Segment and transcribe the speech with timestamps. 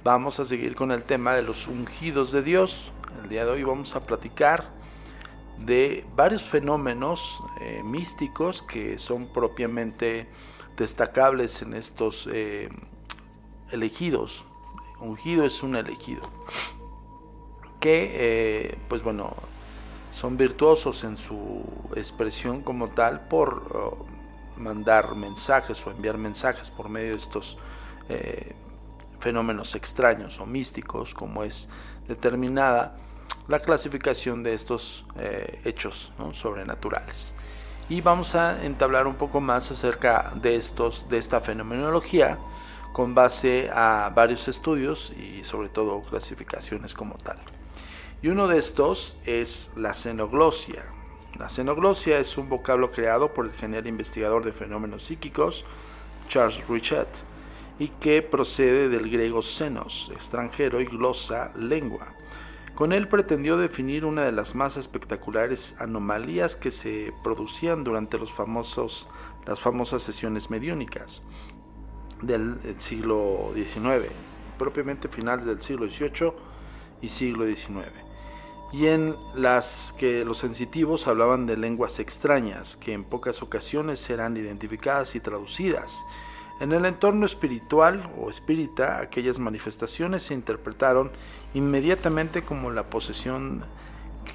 [0.04, 2.92] vamos a seguir con el tema de los ungidos de Dios.
[3.24, 4.75] El día de hoy vamos a platicar
[5.58, 10.28] de varios fenómenos eh, místicos que son propiamente
[10.78, 12.70] destacables en estos eh,
[13.72, 14.44] elegidos.
[15.00, 16.22] Ungido es un elegido.
[17.80, 19.34] Que, eh, pues bueno,
[20.12, 21.64] son virtuosos en su
[21.96, 24.06] expresión como tal por oh,
[24.58, 27.58] mandar mensajes o enviar mensajes por medio de estos
[29.20, 31.68] fenómenos extraños o místicos, como es
[32.08, 32.96] determinada
[33.48, 37.34] la clasificación de estos eh, hechos sobrenaturales.
[37.88, 42.40] Y vamos a entablar un poco más acerca de, estos, de esta fenomenología
[42.92, 47.38] con base a varios estudios y sobre todo clasificaciones como tal.
[48.24, 50.84] Y uno de estos es la xenoglosia.
[51.38, 55.66] La xenoglosia es un vocablo creado por el genial investigador de fenómenos psíquicos
[56.28, 57.10] Charles Richet
[57.78, 62.15] y que procede del griego xenos, extranjero, y glosa, lengua
[62.76, 68.32] con él pretendió definir una de las más espectaculares anomalías que se producían durante las
[68.32, 69.08] famosas
[70.04, 71.24] sesiones mediúnicas
[72.22, 74.12] del siglo XIX,
[74.58, 76.34] propiamente finales del siglo XVIII
[77.02, 77.92] y siglo XIX,
[78.74, 84.36] y en las que los sensitivos hablaban de lenguas extrañas que en pocas ocasiones eran
[84.36, 85.98] identificadas y traducidas.
[86.60, 91.12] En el entorno espiritual o espírita, aquellas manifestaciones se interpretaron
[91.54, 93.66] inmediatamente como la posesión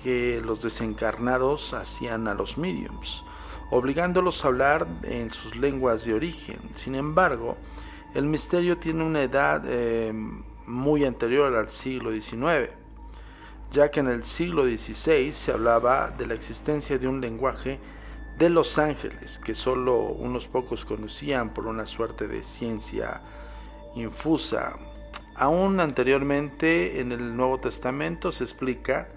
[0.03, 3.25] que los desencarnados hacían a los mediums,
[3.71, 6.59] obligándolos a hablar en sus lenguas de origen.
[6.75, 7.57] Sin embargo,
[8.15, 10.13] el misterio tiene una edad eh,
[10.67, 12.71] muy anterior al siglo XIX,
[13.73, 17.79] ya que en el siglo XVI se hablaba de la existencia de un lenguaje
[18.41, 23.21] de los ángeles que solo unos pocos conocían por una suerte de ciencia
[23.95, 24.77] infusa
[25.41, 29.09] Aún anteriormente en el Nuevo Testamento se explica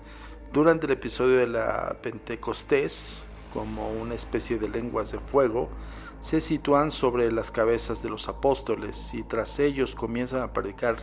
[0.54, 5.70] durante el episodio de la Pentecostés como una especie de lenguas de fuego
[6.22, 10.96] se sitúan sobre las cabezas de los apóstoles y tras ellos comienzan a predicar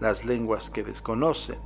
[0.00, 1.58] las lenguas que desconocen.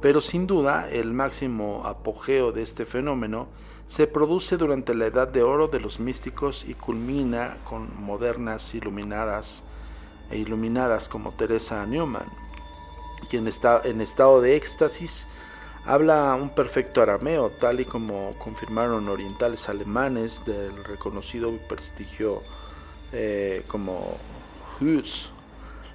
[0.00, 3.48] Pero sin duda el máximo apogeo de este fenómeno
[3.92, 9.64] se produce durante la Edad de Oro de los místicos y culmina con modernas iluminadas
[10.30, 12.24] e iluminadas como Teresa Newman,
[13.30, 13.46] y en,
[13.84, 15.26] en estado de éxtasis
[15.84, 22.40] habla un perfecto arameo, tal y como confirmaron orientales alemanes del reconocido prestigio
[23.12, 24.16] eh, como
[24.80, 25.30] Hus.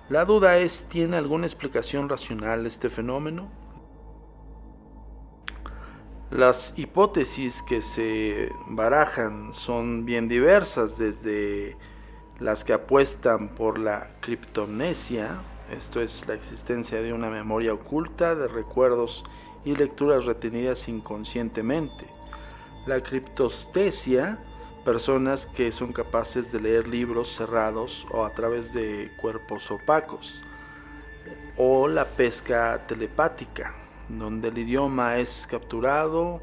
[0.10, 3.50] La duda es, ¿tiene alguna explicación racional este fenómeno?
[6.32, 11.78] Las hipótesis que se barajan son bien diversas, desde
[12.40, 15.40] las que apuestan por la criptomnesia,
[15.72, 19.24] esto es la existencia de una memoria oculta de recuerdos
[19.64, 22.06] y lecturas retenidas inconscientemente.
[22.86, 24.38] La criptostesia,
[24.84, 30.42] personas que son capaces de leer libros cerrados o a través de cuerpos opacos.
[31.56, 33.74] O la pesca telepática,
[34.10, 36.40] donde el idioma es capturado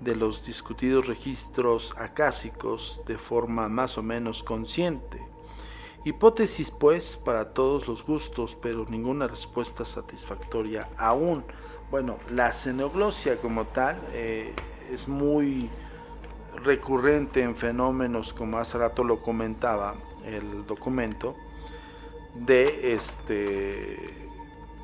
[0.00, 5.20] de los discutidos registros acásicos de forma más o menos consciente.
[6.04, 11.44] Hipótesis pues para todos los gustos, pero ninguna respuesta satisfactoria aún.
[11.90, 14.54] Bueno, la xenoglosia como tal eh,
[14.90, 15.68] es muy
[16.62, 21.34] recurrente en fenómenos como hace rato lo comentaba el documento,
[22.34, 24.28] de este,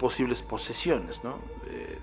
[0.00, 1.22] posibles posesiones.
[1.68, 1.98] Eh,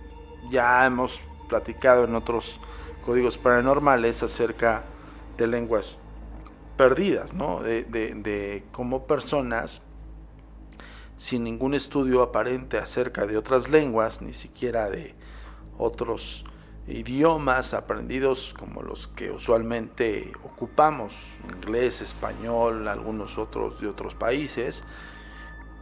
[0.52, 1.20] ya hemos
[1.50, 2.60] platicado en otros
[3.06, 4.84] códigos paranormales acerca
[5.38, 6.00] de lenguas
[6.78, 7.34] perdidas,
[7.64, 9.82] de, de cómo personas
[11.18, 15.16] sin ningún estudio aparente acerca de otras lenguas, ni siquiera de
[15.78, 16.44] otros
[16.88, 21.14] idiomas aprendidos como los que usualmente ocupamos,
[21.54, 24.84] inglés, español, algunos otros de otros países,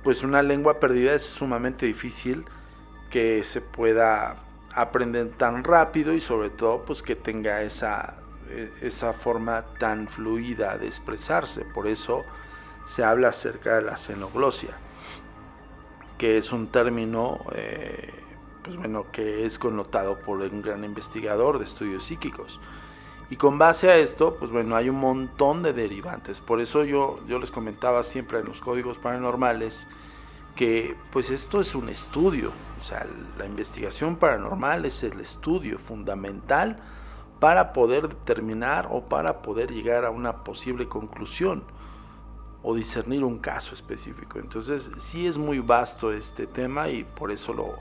[0.04, 2.46] pues una lengua perdida es sumamente difícil
[3.10, 4.38] que se pueda
[4.74, 8.16] aprender tan rápido y sobre todo pues que tenga esa,
[8.50, 11.66] e, esa forma tan fluida de expresarse.
[11.66, 12.26] Por eso
[12.86, 14.72] se habla acerca de la xenoglosia,
[16.18, 18.14] que es un término eh,
[18.64, 22.60] pues bueno, que es connotado por un gran investigador de estudios psíquicos.
[23.32, 26.42] Y con base a esto, pues bueno, hay un montón de derivantes.
[26.42, 29.86] Por eso yo, yo les comentaba siempre en los códigos paranormales
[30.60, 32.52] que pues esto es un estudio.
[32.82, 33.08] O sea,
[33.38, 36.76] la investigación paranormal es el estudio fundamental
[37.40, 41.64] para poder determinar o para poder llegar a una posible conclusión
[42.62, 44.38] o discernir un caso específico.
[44.38, 47.76] Entonces sí es muy vasto este tema y por eso lo,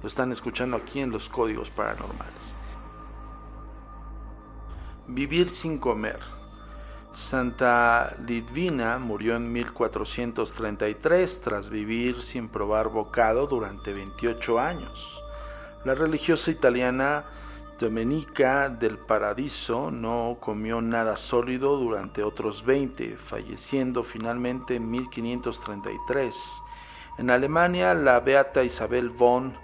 [0.00, 2.54] lo están escuchando aquí en los códigos paranormales.
[5.08, 6.20] Vivir sin comer.
[7.12, 15.24] Santa Lidvina murió en 1433 tras vivir sin probar bocado durante 28 años.
[15.84, 17.24] La religiosa italiana
[17.80, 26.62] Domenica del Paradiso no comió nada sólido durante otros 20, falleciendo finalmente en 1533.
[27.16, 29.54] En Alemania, la beata Isabel von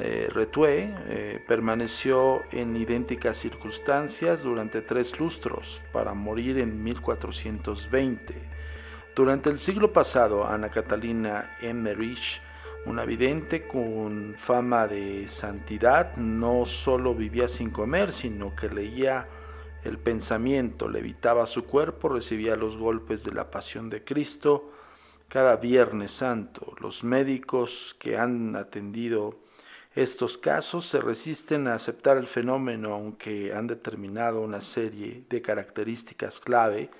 [0.00, 8.34] eh, Retue eh, permaneció en idénticas circunstancias durante tres lustros para morir en 1420.
[9.16, 12.40] Durante el siglo pasado, Ana Catalina Emmerich,
[12.86, 19.26] una vidente con fama de santidad, no solo vivía sin comer, sino que leía
[19.82, 24.70] el pensamiento, levitaba su cuerpo, recibía los golpes de la pasión de Cristo
[25.26, 26.74] cada Viernes Santo.
[26.80, 29.47] Los médicos que han atendido
[29.94, 36.40] estos casos se resisten a aceptar el fenómeno aunque han determinado una serie de características
[36.40, 36.90] clave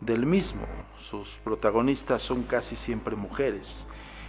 [0.00, 0.66] del mismo.
[0.98, 3.86] Sus protagonistas son casi siempre mujeres.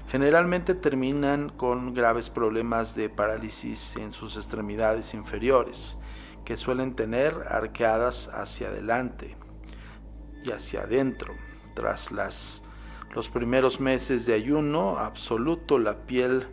[0.07, 5.98] Generalmente terminan con graves problemas de parálisis en sus extremidades inferiores,
[6.45, 9.36] que suelen tener arqueadas hacia adelante
[10.45, 11.33] y hacia adentro.
[11.75, 12.63] Tras las,
[13.13, 16.48] los primeros meses de ayuno absoluto, la piel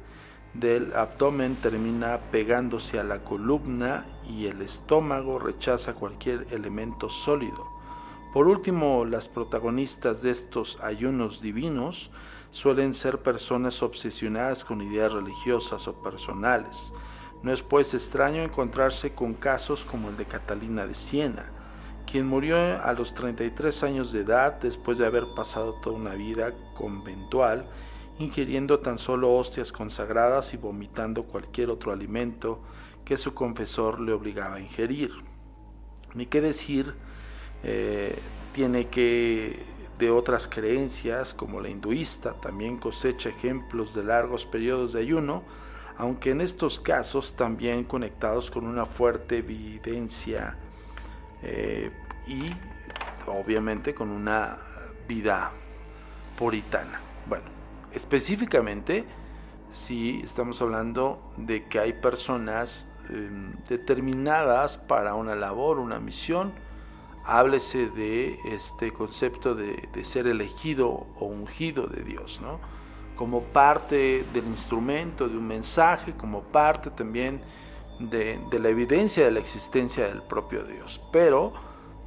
[0.55, 7.75] del abdomen termina pegándose a la columna y el estómago rechaza cualquier elemento sólido.
[8.33, 12.11] Por último, las protagonistas de estos ayunos divinos
[12.51, 16.93] suelen ser personas obsesionadas con ideas religiosas o personales.
[17.43, 21.47] No es pues extraño encontrarse con casos como el de Catalina de Siena,
[22.11, 26.53] quien murió a los 33 años de edad después de haber pasado toda una vida
[26.75, 27.65] conventual
[28.19, 32.61] ingiriendo tan solo hostias consagradas y vomitando cualquier otro alimento
[33.05, 35.11] que su confesor le obligaba a ingerir.
[36.15, 36.95] Ni qué decir,
[37.63, 38.17] eh,
[38.53, 45.01] tiene que de otras creencias, como la hinduista, también cosecha ejemplos de largos periodos de
[45.01, 45.43] ayuno,
[45.97, 50.57] aunque en estos casos también conectados con una fuerte evidencia
[51.43, 51.93] eh,
[52.27, 52.51] y
[53.27, 54.59] obviamente con una
[55.07, 55.53] vida
[56.37, 57.01] puritana.
[57.27, 57.54] Bueno,
[57.95, 59.05] específicamente
[59.75, 66.53] si estamos hablando de que hay personas em, determinadas para una labor, una misión,
[67.27, 72.61] háblese de este concepto de, ser elegido o ungido de Dios, ¿no?
[73.17, 77.41] como parte del instrumento de un mensaje, como parte también
[77.99, 81.53] de, de la evidencia de la existencia del propio Dios, pero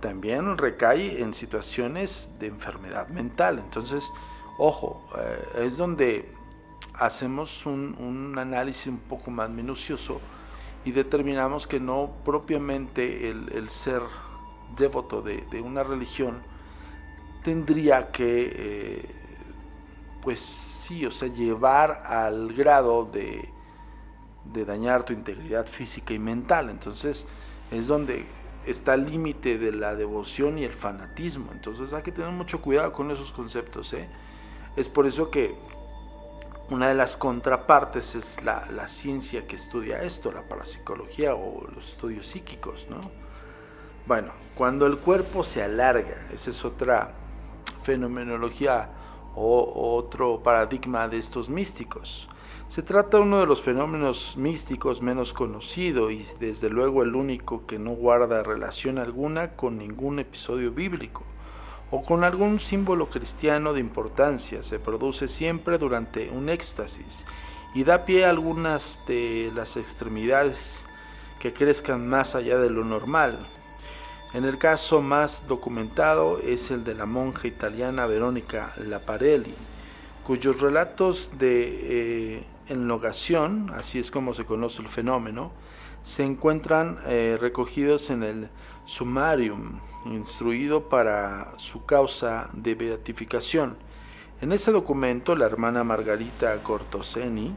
[0.01, 3.59] también recae en situaciones de enfermedad mental.
[3.59, 4.11] Entonces,
[4.57, 6.31] Ojo, eh, es donde
[6.93, 10.19] hacemos un, análisis un poco más minucioso
[10.83, 14.01] y determinamos que no propiamente el, ser
[14.75, 16.41] devoto de, una religión
[17.43, 19.05] tendría que, eh,
[20.21, 23.47] pues sí, o sea, llevar al grado de,
[24.53, 26.69] de dañar tu integridad física y mental.
[26.69, 27.27] Entonces
[27.71, 28.25] es donde
[28.65, 31.51] está el límite de la devoción y el fanatismo.
[31.51, 33.93] Entonces hay que tener mucho cuidado con esos conceptos.
[33.93, 34.07] ¿eh?
[34.77, 35.55] Es por eso que
[36.69, 42.27] una de las contrapartes es la, ciencia que estudia esto, la parapsicología o los estudios
[42.27, 43.09] psíquicos, ¿no?
[44.05, 47.15] Bueno, cuando el cuerpo se alarga, esa es otra
[47.81, 48.91] fenomenología
[49.33, 52.29] o otro paradigma de estos místicos.
[52.67, 57.65] Se trata de uno de los fenómenos místicos menos conocido y desde luego el único
[57.65, 61.23] que no guarda relación alguna con ningún episodio bíblico
[61.91, 64.63] o con algún símbolo cristiano de importancia.
[64.63, 67.25] Se produce siempre durante un éxtasis
[67.73, 70.85] y da pie a algunas de las extremidades
[71.39, 73.45] que crezcan más allá de lo normal.
[74.33, 79.53] En el caso más documentado es el de la monja italiana Verónica Laparelli,
[80.25, 85.51] cuyos relatos de eh, enlogación, así es como se conoce el fenómeno,
[86.03, 88.49] se encuentran eh, recogidos en el
[88.85, 89.79] Sumarium,
[90.13, 93.77] instruido para su causa de beatificación.
[94.41, 97.53] En ese documento, la hermana Margarita Cortoseni,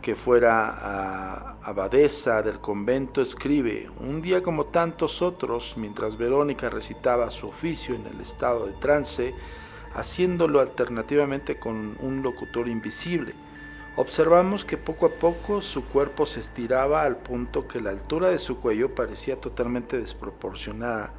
[0.00, 7.48] que fuera abadesa del convento, escribe, un día como tantos otros, mientras Verónica recitaba su
[7.48, 9.32] oficio en el estado de trance,
[9.94, 13.34] haciéndolo alternativamente con un locutor invisible,
[13.96, 18.38] observamos que poco a poco su cuerpo se estiraba al punto que la altura de
[18.38, 21.12] su cuello parecía totalmente desproporcionada,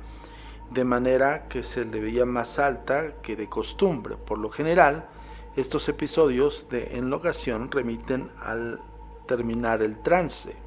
[0.72, 4.16] de manera que se le veía más alta que de costumbre.
[4.28, 5.08] Por lo general,
[5.56, 8.80] estos episodios de enlogación remiten al
[9.28, 10.58] terminar el trance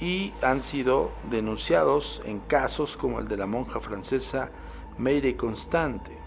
[0.00, 4.50] y han sido denunciados en casos como el de la monja francesa
[4.98, 6.22] Meire Constante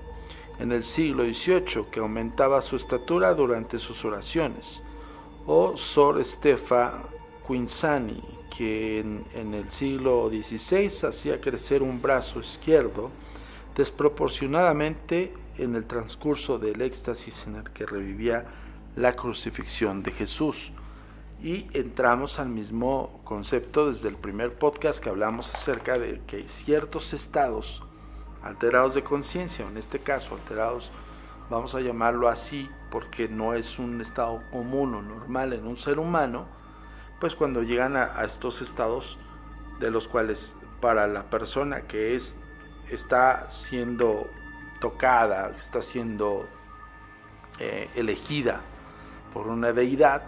[0.59, 4.81] en el siglo XVIII que aumentaba su estatura durante sus oraciones,
[5.45, 7.03] o Sor Estefa
[7.47, 13.11] Quinzani que en, el siglo XVI hacía crecer un brazo izquierdo
[13.75, 18.45] desproporcionadamente en el transcurso del éxtasis en el que revivía
[18.95, 20.71] la crucifixión de Jesús.
[21.43, 27.13] Y entramos al mismo concepto desde el primer podcast que hablamos acerca de que ciertos
[27.13, 27.83] estados
[28.41, 30.91] alterados de conciencia, en este caso alterados,
[31.49, 35.99] vamos a llamarlo así, porque no es un estado común o normal en un ser
[35.99, 36.45] humano,
[37.19, 39.17] pues cuando llegan a, estos estados
[39.79, 42.35] de los cuales para la persona que es
[42.89, 44.29] está siendo
[44.79, 46.47] tocada, está siendo
[47.59, 48.61] eh, elegida
[49.33, 50.21] por una deidad,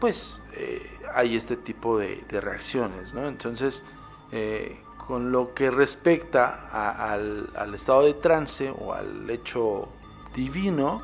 [0.00, 3.26] pues eh, hay este tipo de, reacciones, ¿no?
[3.26, 3.82] Entonces,
[4.30, 9.88] eh, con lo que respecta al, estado de trance o al hecho
[10.34, 11.02] divino,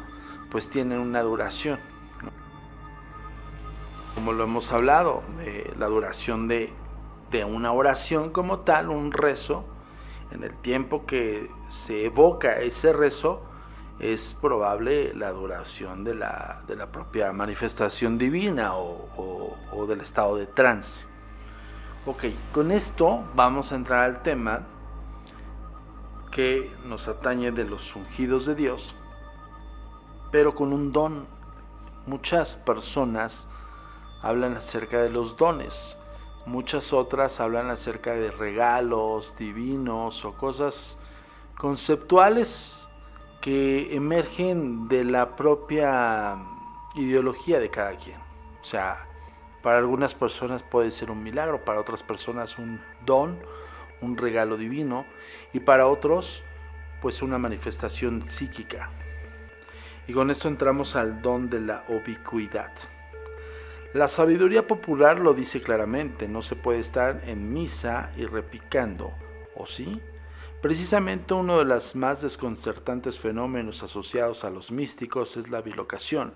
[0.50, 1.78] pues tienen una duración.
[4.14, 6.72] Como lo hemos hablado, de la duración de,
[7.48, 9.64] una oración como tal, un rezo,
[10.30, 13.42] en el tiempo que se evoca ese rezo,
[13.98, 20.36] es probable la duración de la, de la propia manifestación divina o, o, del estado
[20.36, 21.04] de trance.
[22.06, 24.60] Ok, con esto vamos a entrar al tema
[26.30, 28.94] que nos atañe de los ungidos de Dios,
[30.30, 31.26] pero con un don.
[32.06, 33.48] Muchas personas
[34.24, 35.98] hablan acerca de los dones,
[36.46, 40.98] Muchas otras hablan acerca de regalos divinos o cosas
[41.56, 42.86] conceptuales
[43.40, 46.36] que emergen de la propia
[46.96, 48.18] ideología de cada quien.
[48.60, 49.06] O sea,
[49.62, 53.38] para algunas personas puede ser un milagro, para otras personas un don,
[54.02, 55.06] un regalo divino
[55.54, 56.44] y para otros
[57.00, 58.90] pues una manifestación psíquica.
[60.06, 62.72] Y con esto entramos al don de la ubicuidad.
[63.94, 69.12] La sabiduría popular lo dice claramente, no se puede estar en misa y repicando,
[69.54, 70.00] ¿o sí?
[70.60, 76.34] Precisamente uno de los más desconcertantes fenómenos asociados a los místicos es la bilocación,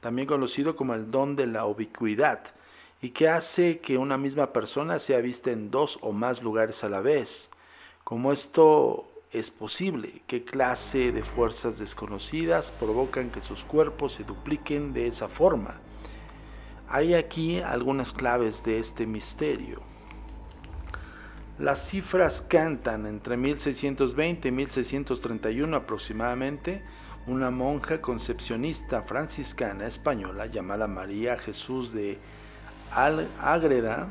[0.00, 2.40] también conocido como el don de la ubicuidad,
[3.02, 6.88] y que hace que una misma persona sea vista en dos o más lugares a
[6.88, 7.50] la vez.
[8.02, 14.94] Como esto es posible, qué clase de fuerzas desconocidas provocan que sus cuerpos se dupliquen
[14.94, 15.83] de esa forma.
[16.94, 19.80] Hay aquí algunas claves de este misterio.
[21.58, 26.84] Las cifras cantan entre 1620 y 1631 aproximadamente.
[27.26, 32.16] Una monja concepcionista franciscana española llamada María Jesús de
[32.92, 34.06] Ágreda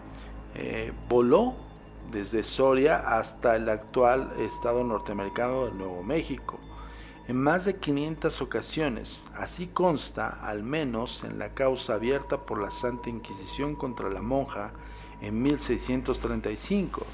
[0.54, 1.56] eh, voló
[2.12, 6.60] desde Soria hasta el actual estado norteamericano de Nuevo México
[7.28, 12.70] en más de 500 ocasiones, así consta al menos en la causa abierta por la
[12.70, 14.74] Santa Inquisición contra la monja
[15.22, 17.06] en 1635,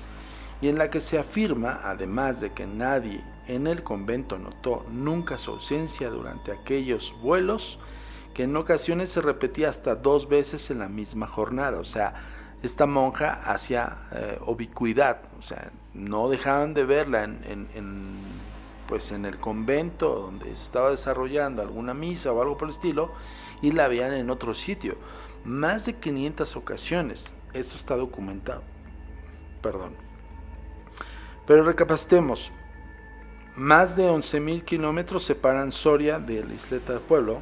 [0.61, 5.37] y en la que se afirma, además de que nadie en el convento notó nunca
[5.37, 7.77] su ausencia durante aquellos vuelos,
[8.33, 12.15] que en ocasiones se repetía hasta dos veces en la misma jornada, o sea,
[12.63, 17.67] esta monja hacía eh, o sea, no dejaban de verla en
[18.89, 23.11] pues en el convento donde estaba desarrollando alguna misa o algo por el estilo
[23.61, 24.95] y la veían en otro sitio.
[25.45, 27.29] Más de 500 ocasiones.
[27.53, 28.63] Esto está documentado.
[29.61, 29.93] Perdón.
[31.45, 32.51] Pero recapacitemos.
[33.55, 37.41] Más de 11.000 kilómetros separan Soria de la isleta del pueblo,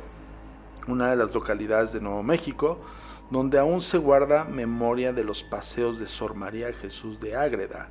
[0.87, 2.81] una de las localidades de Nuevo México,
[3.29, 7.89] donde aún se guarda memoria de los paseos de Sor María Jesús de Ágreda.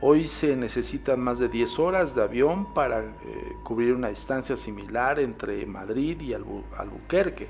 [0.00, 5.18] Hoy se necesitan más de 10 horas de avión para eh, cubrir una distancia similar
[5.18, 7.48] entre Madrid y Albuquerque,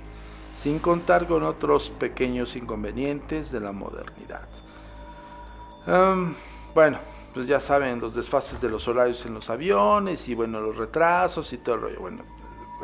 [0.57, 4.49] sin contar con otros pequeños inconvenientes de la modernidad.
[6.75, 6.99] bueno,
[7.35, 11.53] pues ya saben los desfases de los horarios en los aviones y bueno, los retrasos
[11.53, 12.01] y todo el rollo.
[12.01, 12.23] Bueno,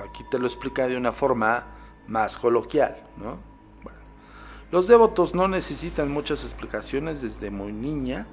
[0.07, 1.65] aquí te lo explica de una forma
[2.07, 3.39] más coloquial, ¿no?
[4.71, 8.27] Los devotos no necesitan muchas explicaciones desde muy niña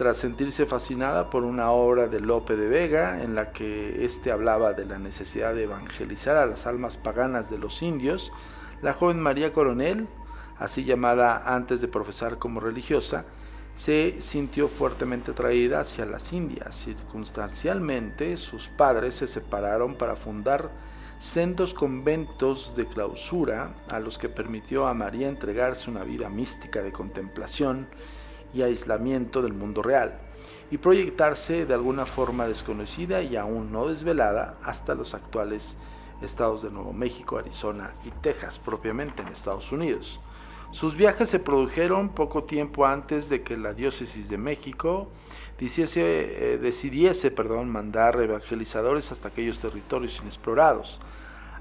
[0.00, 4.72] tras sentirse fascinada por una obra de Lope de Vega en la que éste hablaba
[4.72, 8.32] de la necesidad de evangelizar a las almas paganas de los indios,
[8.80, 10.08] la joven María Coronel,
[10.58, 13.26] así llamada antes de profesar como religiosa,
[13.76, 16.76] se sintió fuertemente atraída hacia las Indias.
[16.76, 20.70] Circunstancialmente, sus padres se separaron para fundar
[21.18, 26.90] sendos conventos de clausura a los que permitió a María entregarse una vida mística de
[26.90, 27.86] contemplación
[28.54, 30.18] y aislamiento del mundo real,
[30.70, 35.76] y proyectarse de alguna forma desconocida y aún no desvelada hasta los actuales
[36.22, 40.20] estados de Nuevo México, Arizona y Texas, propiamente en Estados Unidos.
[40.72, 45.08] Sus viajes se produjeron poco tiempo antes de que la diócesis de México
[45.58, 51.00] decidiese, eh, decidiese perdón, mandar evangelizadores hasta aquellos territorios inexplorados,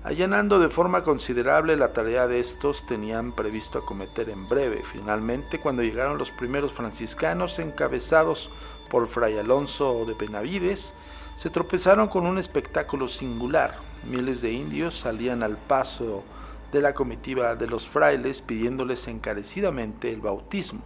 [0.03, 4.83] allanando de forma considerable la tarea de estos tenían previsto acometer en breve.
[4.83, 8.49] Finalmente, cuando llegaron los primeros franciscanos encabezados
[8.89, 10.93] por Fray Alonso de Benavides,
[11.35, 13.75] se tropezaron con un espectáculo singular.
[14.09, 16.23] Miles de indios salían al paso
[16.71, 20.83] de la comitiva de los frailes pidiéndoles encarecidamente el bautismo.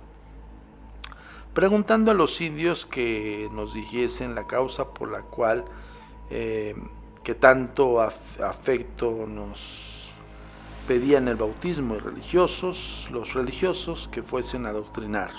[1.53, 5.65] Preguntando a los indios que nos dijesen la causa por la cual
[6.29, 6.73] eh,
[7.23, 10.11] que tanto afecto nos
[10.87, 15.31] pedían el bautismo y religiosos, los religiosos que fuesen a adoctrinar.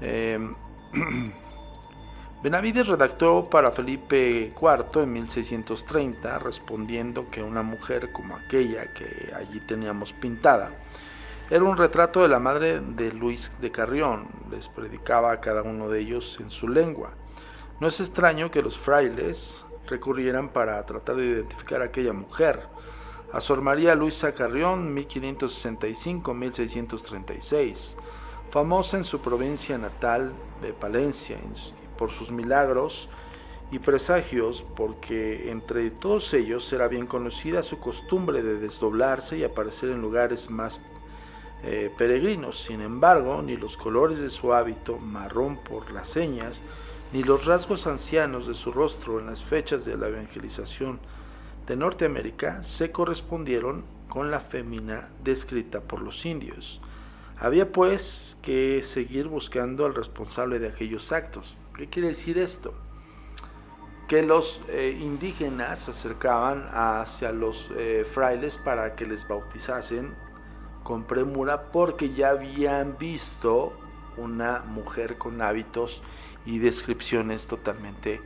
[0.00, 0.54] Em,
[2.42, 9.60] Benavides redactó para Felipe IV en 1630 respondiendo que una mujer como aquella que allí
[9.60, 10.70] teníamos pintada
[11.50, 15.88] era un retrato de la madre de Luis de Carrión, les predicaba a cada uno
[15.88, 17.10] de ellos en su lengua.
[17.80, 22.60] No es extraño que los frailes recurrieran para tratar de identificar a aquella mujer.
[23.32, 27.96] A Sor María Luisa Carrión, 1565-1636,
[28.50, 31.38] famosa en su provincia natal de Palencia
[31.98, 33.08] por sus milagros
[33.70, 39.90] y presagios, porque entre todos ellos era bien conocida su costumbre de desdoblarse y aparecer
[39.90, 40.80] en lugares más
[41.62, 42.64] eh, peregrinos.
[42.64, 46.62] Sin embargo, ni los colores de su hábito, marrón por las señas,
[47.12, 51.00] ni los rasgos ancianos de su rostro en las fechas de la evangelización
[51.66, 56.80] de Norteamérica se correspondieron con la fémina descrita por los indios.
[57.38, 61.56] Había pues que seguir buscando al responsable de aquellos actos.
[61.76, 62.74] ¿Qué quiere decir esto?
[64.08, 70.14] Que los eh, indígenas se acercaban hacia los eh, frailes para que les bautizasen
[70.82, 73.72] con premura porque ya habían visto
[74.16, 76.02] una mujer con hábitos
[76.46, 78.20] y descripciones totalmente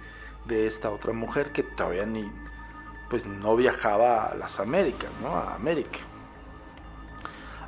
[0.46, 2.30] de esta otra mujer que todavía ni
[3.08, 5.36] pues no viajaba a las Américas, ¿no?
[5.36, 6.00] A América.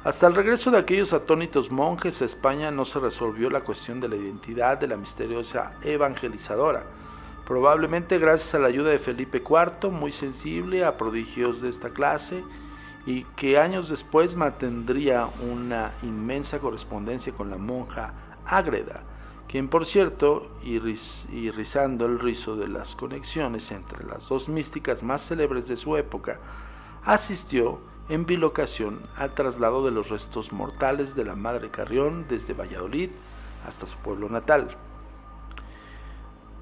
[0.03, 4.09] Hasta el regreso de aquellos atónitos monjes a España no se resolvió la cuestión de
[4.09, 6.85] la identidad de la misteriosa evangelizadora,
[7.45, 12.45] probablemente gracias a la ayuda de Felipe IV, muy sensible a prodigios de esta clase,
[13.05, 18.13] y que años después mantendría una inmensa correspondencia con la monja
[18.45, 19.03] Ágreda,
[19.57, 20.79] quien por cierto, y,
[21.51, 26.39] rizando el rizo de las conexiones entre las dos místicas más célebres de su época,
[27.07, 27.79] asistió
[28.11, 33.09] en bilocación al traslado de los restos mortales de la Madre Carrión desde Valladolid
[33.67, 34.77] hasta su pueblo natal.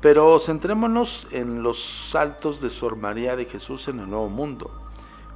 [0.00, 4.70] Pero centrémonos en los saltos de Sor María de Jesús en el Nuevo Mundo,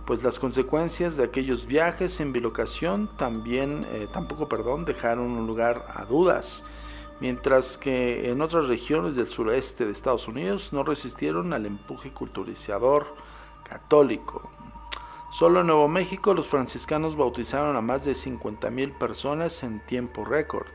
[0.07, 6.05] pues las consecuencias de aquellos viajes en bilocación también, eh, tampoco perdón, dejaron lugar a
[6.05, 6.63] dudas
[7.21, 13.07] mientras que en otras regiones del sureste de Estados Unidos no resistieron al empuje culturizador
[13.69, 14.51] católico.
[15.33, 20.67] Solo en Nuevo México los franciscanos bautizaron a más de 50.000 personas en tiempo récord.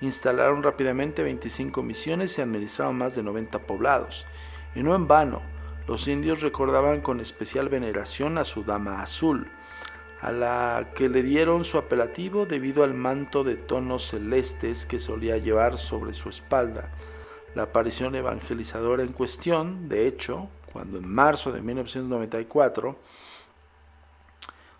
[0.00, 4.26] Instalaron rápidamente 25 misiones y administraron más de 90 poblados.
[4.74, 5.42] Y no en vano,
[5.86, 9.50] los indios recordaban con especial veneración a su dama azul,
[10.24, 15.36] a la que le dieron su apelativo debido al manto de tonos celestes que solía
[15.36, 16.88] llevar sobre su espalda.
[17.54, 22.96] La aparición evangelizadora en cuestión, de hecho, cuando en marzo de 1994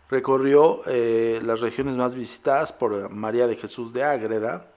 [0.09, 4.71] recorrió eh, las regiones más visitadas por María de Jesús de Ágreda,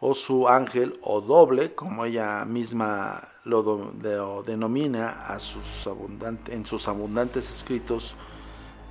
[0.00, 3.92] o su ángel o doble, como ella misma lo,
[4.46, 5.26] denomina
[6.48, 8.16] en sus abundantes escritos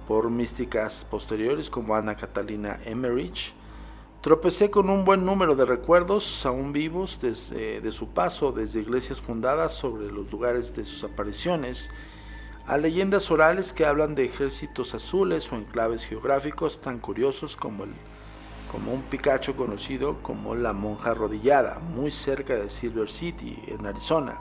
[0.07, 3.53] por místicas posteriores como Ana Catalina Emmerich.
[4.21, 9.19] Tropecé con un buen número de recuerdos aún vivos desde, de su paso desde iglesias
[9.19, 11.89] fundadas sobre los lugares de sus apariciones
[12.65, 17.91] a leyendas orales que hablan de ejércitos azules o enclaves geográficos tan curiosos como, el,
[18.71, 24.37] como un Picacho conocido como la monja arrodillada, muy cerca de Silver City, en Arizona,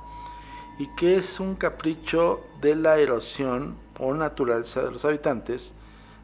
[0.78, 5.74] y que es un capricho de la erosión o naturaleza de los habitantes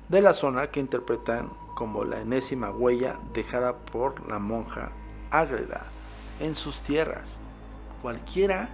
[0.09, 4.91] de la zona que interpretan como la enésima huella dejada por la monja
[5.31, 5.85] Ágreda
[6.41, 7.37] en sus tierras.
[8.03, 8.71] Cualquiera,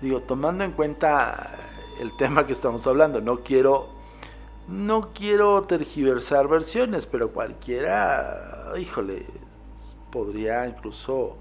[0.00, 1.50] digo, tomando en cuenta
[2.00, 3.20] el tema que estamos hablando.
[3.20, 3.88] No quiero,
[4.68, 9.26] no quiero tergiversar versiones, pero cualquiera, híjole,
[10.10, 11.36] podría incluso...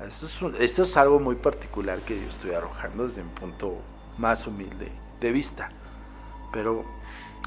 [0.00, 3.76] Esto es, es algo muy particular que yo estoy arrojando desde un punto
[4.18, 5.70] más humilde de vista.
[6.52, 6.84] Pero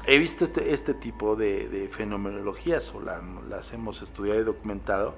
[0.06, 5.14] he visto este, este tipo de, fenomenologías o las hemos estudiado y documentado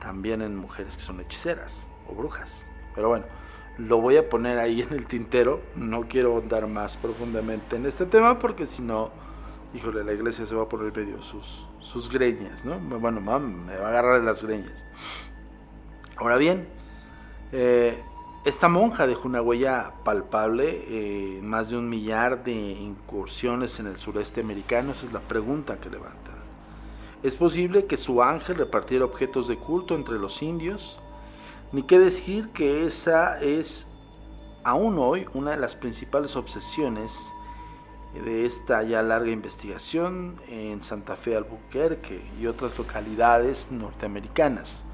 [0.00, 2.66] también en mujeres que son hechiceras o brujas.
[2.94, 3.26] Pero bueno,
[3.78, 5.60] lo voy a poner ahí en el tintero.
[5.76, 9.10] No quiero andar más profundamente en este tema porque si no,
[9.74, 12.78] híjole, la iglesia se va a poner medio sus, sus greñas, ¿no?
[12.78, 14.84] Bueno, mam, me va a agarrar las greñas.
[16.16, 16.68] Ahora bien,
[17.52, 18.02] eh,
[18.48, 23.98] esta monja dejó una huella palpable, eh, más de un millar de incursiones en el
[23.98, 26.32] sureste americano, esa es la pregunta que levanta.
[27.22, 30.98] ¿Es posible que su ángel repartiera objetos de culto entre los indios?
[31.72, 33.86] Ni qué decir que esa es
[34.64, 37.12] aún hoy una de las principales obsesiones
[38.14, 44.84] de esta ya larga investigación en Santa Fe, Albuquerque y otras localidades norteamericanas.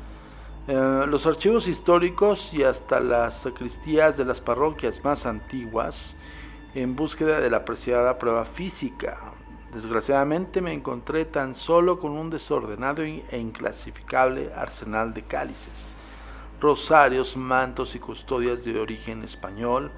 [0.66, 6.16] Eh, los archivos históricos y hasta las sacristías de las parroquias más antiguas
[6.74, 9.18] en búsqueda de la apreciada prueba física.
[9.74, 15.94] Desgraciadamente me encontré tan solo con un desordenado e inclasificable arsenal de cálices
[16.64, 19.90] rosarios, mantos y custodias de origen español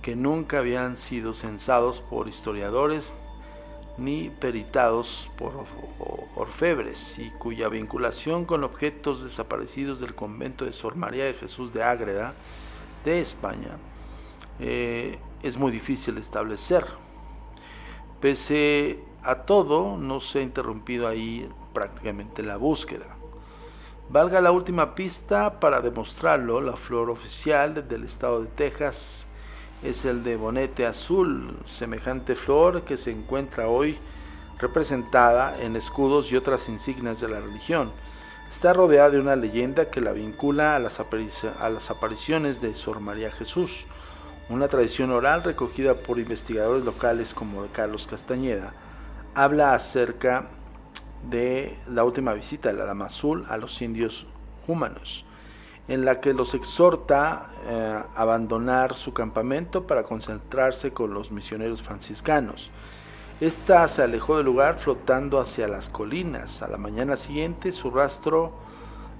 [0.00, 3.14] que nunca habían sido censados por historiadores
[3.98, 5.52] ni peritados por
[6.36, 11.82] orfebres y cuya vinculación con objetos desaparecidos del convento de Sor María de Jesús de
[11.82, 12.34] Ágreda
[13.04, 13.78] de España
[14.60, 16.86] eh, es muy difícil establecer.
[18.20, 23.16] Pese a todo, no se ha interrumpido ahí prácticamente la búsqueda.
[24.08, 29.25] Valga la última pista para demostrarlo, la flor oficial del estado de Texas
[29.82, 33.98] es el de bonete azul, semejante flor que se encuentra hoy
[34.58, 37.90] representada en escudos y otras insignias de la religión.
[38.50, 43.00] Está rodeada de una leyenda que la vincula a las, a las apariciones de Sor
[43.00, 43.84] María Jesús,
[44.48, 48.72] una tradición oral recogida por investigadores locales como Carlos Castañeda,
[49.34, 50.46] habla acerca
[51.28, 54.26] de la última visita de la Dama Azul a los indios
[54.66, 55.25] humanos,
[55.88, 61.82] en la que los exhorta eh, a abandonar su campamento para concentrarse con los misioneros
[61.82, 62.70] franciscanos.
[63.40, 66.62] Esta se alejó del lugar flotando hacia las colinas.
[66.62, 68.52] A la mañana siguiente su rastro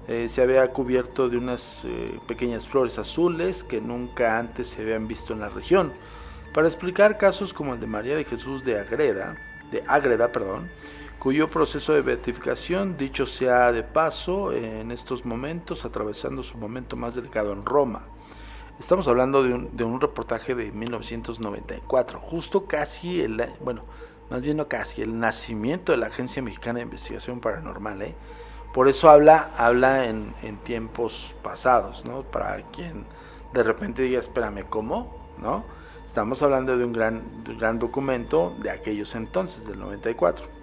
[0.07, 5.07] eh, se había cubierto de unas eh, pequeñas flores azules que nunca antes se habían
[5.07, 5.93] visto en la región.
[6.53, 9.35] Para explicar casos como el de María de Jesús de Agreda,
[9.71, 10.69] de Ágreda, perdón,
[11.27, 17.15] cuyo proceso de beatificación, dicho sea de paso, en estos momentos atravesando su momento más
[17.15, 18.03] delicado en Roma.
[18.79, 23.83] Estamos hablando de un, de un reportaje de 1994, justo casi el, bueno,
[24.31, 28.15] más bien no casi, el nacimiento de la Agencia Mexicana de Investigación Paranormal, ¿eh?
[28.73, 32.21] Por eso habla, habla en, tiempos pasados, ¿no?
[32.21, 33.03] Para quien
[33.51, 35.35] de repente diga, espérame, ¿cómo?
[35.39, 35.65] ¿No?
[36.05, 40.56] Estamos hablando de un gran, de un gran documento de aquellos entonces, del 94.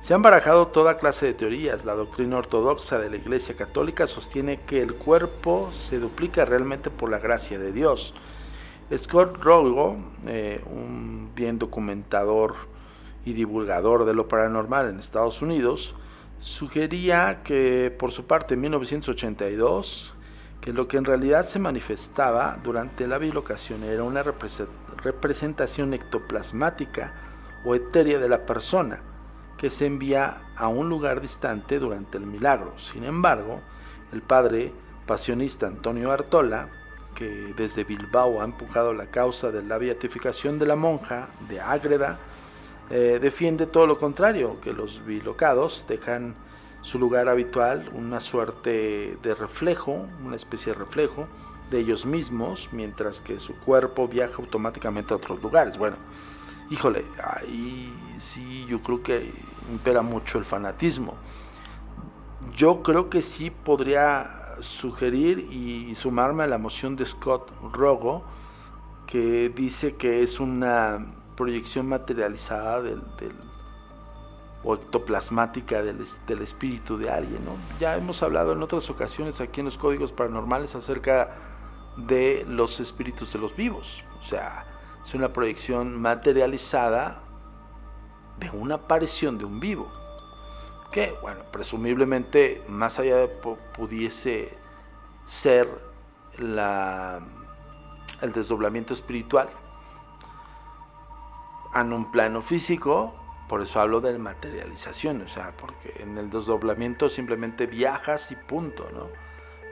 [0.00, 1.84] Se han barajado toda clase de teorías.
[1.84, 7.10] La doctrina ortodoxa de la Iglesia Católica sostiene que el cuerpo se duplica realmente por
[7.10, 8.14] la gracia de Dios.
[8.96, 12.54] Scott Rogo, eh, un bien documentador
[13.26, 15.94] y divulgador de lo paranormal en Estados Unidos,
[16.40, 20.14] sugería que por su parte en 1982
[20.60, 27.12] que lo que en realidad se manifestaba durante la bilocación era una representación ectoplasmática
[27.64, 29.00] o etérea de la persona,
[29.58, 32.72] que se envía a un lugar distante durante el milagro.
[32.78, 33.60] Sin embargo,
[34.12, 34.72] el padre
[35.06, 36.68] pasionista Antonio Artola,
[37.14, 42.18] que desde Bilbao ha empujado la causa de la beatificación de la monja de Ágreda,
[42.90, 46.34] eh, defiende todo lo contrario, que los bilocados dejan
[46.82, 51.26] su lugar habitual, una suerte de reflejo, una especie de reflejo
[51.70, 55.76] de ellos mismos, mientras que su cuerpo viaja automáticamente a otros lugares.
[55.76, 55.96] Bueno,
[56.70, 59.32] híjole, ahí sí yo creo que
[59.70, 61.14] impera mucho el fanatismo.
[62.54, 68.24] Yo creo que sí podría sugerir y sumarme a la moción de Scott Rogo,
[69.06, 73.00] que dice que es una proyección materializada del,
[74.64, 77.40] o ectoplasmática del, espíritu de alguien.
[77.78, 81.36] Ya hemos hablado en otras ocasiones aquí en los códigos paranormales acerca
[81.96, 84.02] de los espíritus de los vivos.
[84.20, 84.66] O sea,
[85.08, 87.22] es una proyección materializada
[88.38, 89.90] de una aparición de un vivo.
[90.92, 94.52] Que, bueno, presumiblemente, más allá de pudiese
[95.26, 95.66] ser
[96.36, 97.20] la,
[98.20, 99.48] el desdoblamiento espiritual
[101.74, 103.14] en un plano físico,
[103.48, 108.86] por eso hablo de materialización, o sea, porque en el desdoblamiento simplemente viajas y punto,
[108.92, 109.06] ¿no?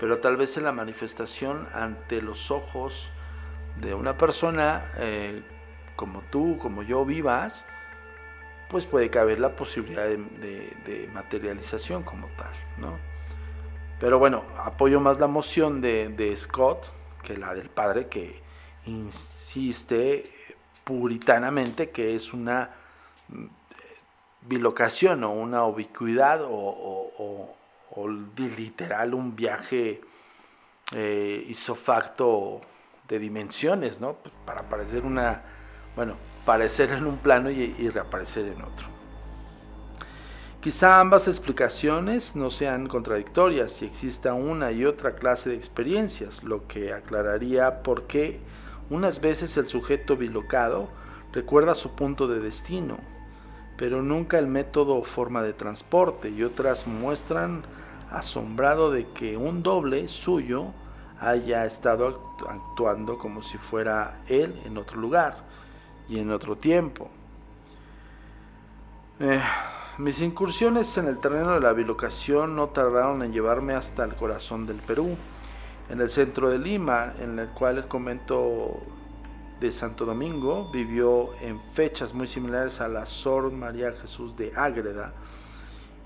[0.00, 3.10] Pero tal vez en la manifestación ante los ojos
[3.80, 5.42] de una persona eh,
[5.96, 7.64] como tú, como yo vivas,
[8.68, 12.98] pues puede caber la posibilidad de, materialización como tal, ¿no?
[14.00, 16.86] Pero bueno, apoyo más la moción de, de Scott
[17.22, 18.40] que la del padre que
[18.86, 20.24] insiste
[20.84, 22.70] puritanamente que es una
[23.28, 23.46] mm,
[24.42, 27.52] bilocación o una ubicuidad o,
[28.36, 30.00] literal un viaje
[30.92, 32.60] eh, isofacto
[33.08, 34.14] de dimensiones, ¿no?
[34.14, 35.42] Pues, para parecer una,
[35.94, 36.14] bueno,
[36.44, 38.86] parecer en un plano y, reaparecer en otro.
[40.60, 46.66] Quizá ambas explicaciones no sean contradictorias y exista una y otra clase de experiencias, lo
[46.66, 48.40] que aclararía por qué
[48.90, 50.88] unas veces el sujeto bilocado
[51.32, 52.98] recuerda su punto de destino,
[53.76, 57.62] pero nunca el método o forma de transporte y otras muestran
[58.10, 60.72] asombrado de que un doble suyo
[61.20, 65.36] haya estado actuando como si fuera él en otro lugar
[66.08, 67.10] y en otro tiempo.
[69.18, 69.40] Eh,
[69.98, 74.66] mis incursiones en el terreno de la bilocación no tardaron en llevarme hasta el corazón
[74.66, 75.16] del Perú,
[75.88, 78.82] en el centro de Lima, en el cual el convento
[79.58, 85.14] de Santo Domingo vivió en fechas muy similares a la Sor María Jesús de Ágreda,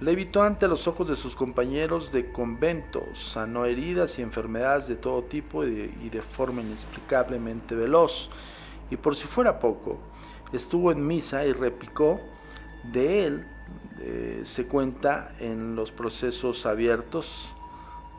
[0.00, 4.96] Le evitó ante los ojos de sus compañeros de convento, sanó heridas y enfermedades de
[4.96, 8.28] todo tipo y de forma inexplicablemente veloz.
[8.90, 10.00] Y por si fuera poco,
[10.56, 12.20] estuvo en misa y repicó.
[12.92, 13.46] De él
[14.00, 17.54] eh, se cuenta en los procesos abiertos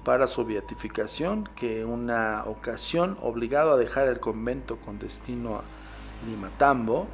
[0.04, 5.63] para su beatificación que una ocasión, obligado a dejar el convento con destino a
[6.28, 7.08] Limatambo,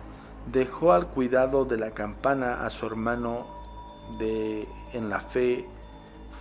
[0.52, 3.48] dejó al cuidado de la campana a su hermano
[4.20, 5.66] de en la fe,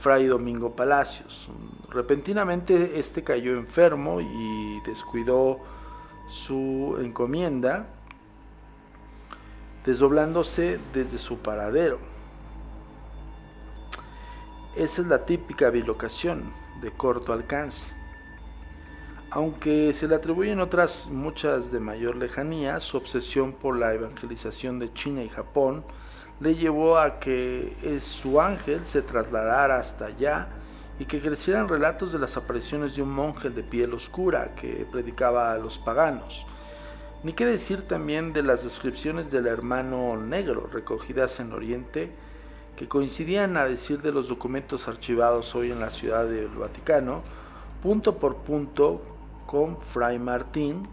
[0.01, 1.51] Fray Domingo Palacios.
[1.90, 5.59] Repentinamente este cayó enfermo y descuidó
[6.31, 7.87] su encomienda
[9.85, 11.99] desdoblándose desde su paradero.
[14.77, 17.90] Esa es la típica bilocación de corto alcance.
[19.33, 24.93] Aunque se le atribuyen otras muchas de mayor lejanía, su obsesión por la evangelización de
[24.93, 25.85] China y Japón
[26.40, 30.49] le llevó a que su ángel se trasladara hasta allá
[30.99, 35.53] y que crecieran relatos de las apariciones de un monje de piel oscura que predicaba
[35.53, 36.47] a los paganos.
[37.22, 42.11] Ni qué decir también de las descripciones del hermano negro recogidas en Oriente,
[42.76, 47.22] que coincidían a decir de los documentos archivados hoy en la ciudad del Vaticano,
[47.83, 49.02] punto por punto
[49.46, 50.88] con Fray Martín.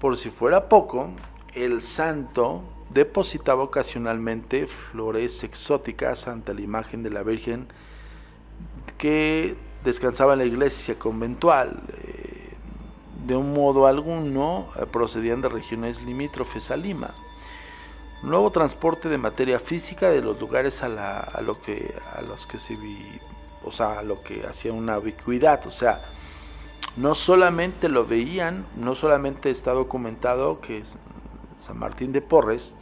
[0.00, 1.10] Por si fuera poco,
[1.52, 7.66] el santo depositaba ocasionalmente flores exóticas ante la imagen de la Virgen
[8.96, 9.54] que
[9.84, 11.82] descansaba en la iglesia conventual.
[11.92, 12.31] Eh,
[13.26, 17.14] de un modo alguno eh, procedían de regiones limítrofes a Lima.
[18.22, 22.46] nuevo transporte de materia física de los lugares a, la, a lo que a los
[22.46, 22.78] que se
[23.64, 26.02] o sea, a lo que hacía una ubicuidad, o sea,
[26.96, 30.82] no solamente lo veían, no solamente está documentado que
[31.60, 32.74] San Martín de Porres,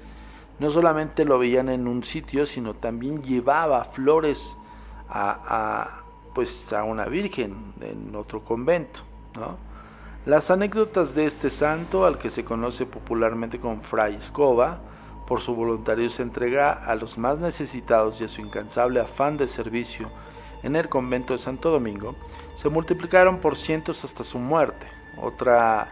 [0.58, 4.56] no solamente lo veían en un sitio, sino también llevaba flores
[5.08, 6.02] a,
[6.34, 9.00] pues a una virgen en otro convento,
[10.26, 14.78] Las anécdotas de este santo, al que se conoce popularmente como Fray Escoba,
[15.26, 20.10] por su voluntario entrega a los más necesitados y a su incansable afán de servicio
[20.62, 22.14] en el convento de Santo Domingo,
[22.56, 24.86] se multiplicaron por cientos hasta su muerte.
[25.16, 25.88] Otra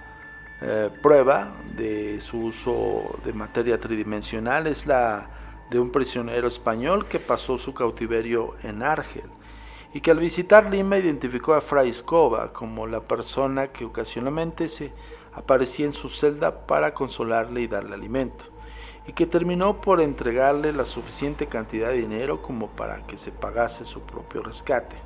[0.61, 5.27] eh, prueba de su uso de materia tridimensional es la
[5.71, 9.38] de un prisionero español que pasó su cautiverio en Argel
[9.92, 14.92] y que al visitar Lima identificó a Fray Escoba como la persona que ocasionalmente se
[15.35, 18.44] aparecía en su celda para consolarle y darle alimento
[19.09, 23.87] y que terminó por entregarle la suficiente cantidad de dinero como para que se pagase
[23.87, 24.96] su propio rescate.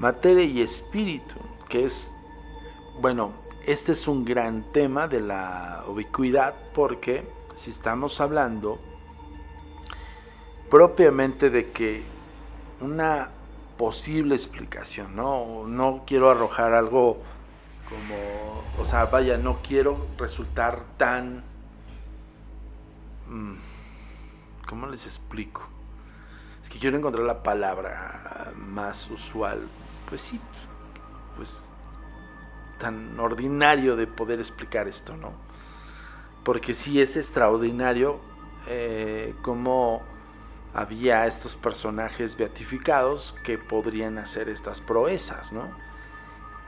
[0.00, 1.34] Materia y espíritu,
[1.68, 2.14] que es,
[3.00, 3.32] bueno,
[3.66, 8.78] este es un gran tema de la ubicuidad porque si estamos hablando
[10.70, 12.13] propiamente de que
[12.84, 13.30] una
[13.78, 15.66] posible explicación, ¿no?
[15.66, 17.22] No quiero arrojar algo
[17.88, 21.42] como, o sea, vaya, no quiero resultar tan
[23.28, 23.54] Mm,
[24.68, 25.68] ¿Cómo les explico?
[26.62, 29.66] Es que quiero encontrar la palabra más usual.
[30.08, 30.40] Pues sí,
[31.36, 31.64] pues
[32.78, 35.32] tan ordinario de poder explicar esto, ¿no?
[36.44, 38.20] Porque sí es extraordinario
[38.68, 39.34] eh,
[40.74, 45.70] había estos personajes beatificados que podrían hacer estas proezas, ¿no?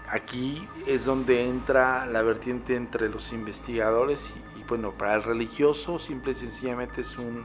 [0.09, 6.31] Aquí es donde entra la vertiente entre los investigadores y, bueno, para el religioso simple
[6.31, 7.45] y sencillamente es un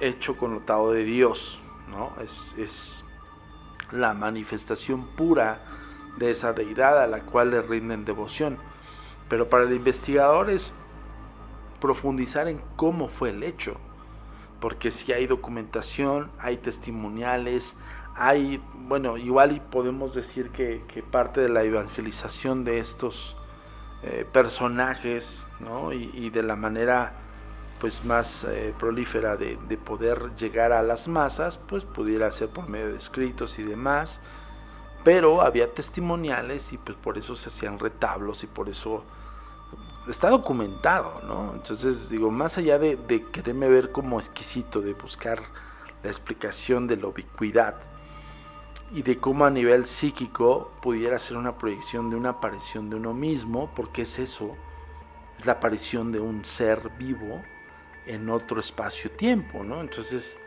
[0.00, 1.58] hecho connotado de Dios,
[1.90, 2.12] ¿no?
[2.22, 3.04] Es, es
[3.90, 5.64] la manifestación pura
[6.18, 8.58] de esa deidad a la cual le rinden devoción.
[9.30, 10.74] Pero para el investigador es
[11.80, 13.78] profundizar en cómo fue el hecho,
[14.64, 17.76] porque si hay documentación, hay testimoniales,
[18.14, 23.36] hay, bueno, igual y podemos decir que, parte de la evangelización de estos
[24.02, 25.46] eh, personajes
[25.92, 27.12] y, de la manera
[27.78, 32.88] pues más eh, prolífera de, poder llegar a las masas pues pudiera ser por medio
[32.88, 34.22] de escritos y demás.
[35.04, 39.04] Pero había testimoniales y pues por eso se hacían retablos y por eso
[40.08, 45.40] está documentado no entonces digo más allá de, quererme ver como exquisito de buscar
[46.02, 47.76] la explicación de la ubicuidad
[48.94, 53.12] y de cómo a nivel psíquico pudiera ser una proyección de una aparición de uno
[53.12, 54.56] mismo, porque es eso,
[55.38, 57.42] es la aparición de un ser vivo
[58.06, 59.80] en otro espacio-tiempo, ¿no?
[59.80, 60.38] Entonces,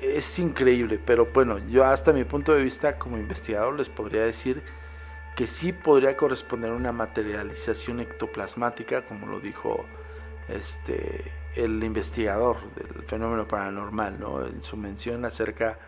[0.00, 4.62] es increíble, pero bueno, yo hasta mi punto de vista como investigador les podría decir
[5.34, 9.84] que sí podría corresponder a una materialización ectoplasmática, como lo dijo
[10.48, 14.44] este el investigador del fenómeno paranormal, ¿no?
[14.44, 15.78] En su mención acerca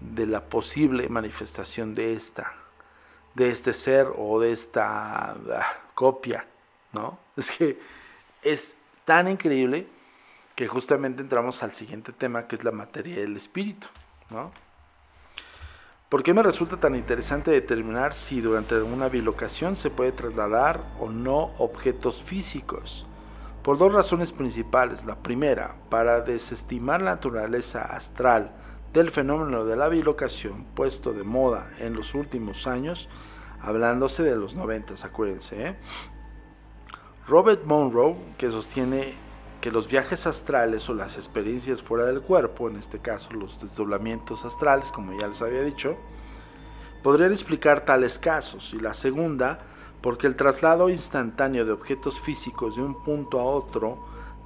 [0.00, 2.54] de la posible manifestación de esta,
[3.34, 6.46] de este ser o de esta ah, copia,
[6.92, 7.18] ¿no?
[7.36, 7.78] Es que
[8.42, 9.86] es tan increíble
[10.54, 13.88] que justamente entramos al siguiente tema que es la materia del espíritu,
[14.30, 14.52] ¿no?
[16.12, 21.08] ¿Por qué me resulta tan interesante determinar si durante una bilocación se puede trasladar o
[21.08, 23.06] no objetos físicos?
[23.62, 25.06] Por dos razones principales.
[25.06, 28.52] La primera, para desestimar la naturaleza astral
[28.92, 33.08] del fenómeno de la bilocación puesto de moda en los últimos años,
[33.62, 35.68] hablándose de los 90, acuérdense.
[35.68, 35.76] ¿eh?
[37.26, 39.14] Robert Monroe, que sostiene
[39.62, 44.44] que los viajes astrales o las experiencias fuera del cuerpo, en este caso los desdoblamientos
[44.44, 45.96] astrales, como ya les había dicho,
[47.04, 48.74] podrían explicar tales casos.
[48.74, 49.60] Y la segunda,
[50.02, 53.98] porque el traslado instantáneo de objetos físicos de un punto a otro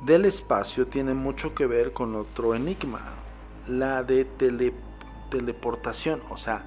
[0.02, 3.00] del espacio tiene mucho que ver con otro enigma,
[3.66, 4.26] la de
[5.30, 6.62] teleportación, o sea,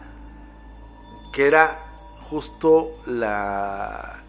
[1.31, 1.85] que era
[2.31, 4.21] justo la,